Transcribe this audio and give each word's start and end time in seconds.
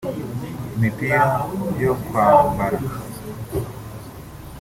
Imipira 0.75 1.23
yo 1.83 1.93
kwa 2.03 2.27
mbara 2.49 2.79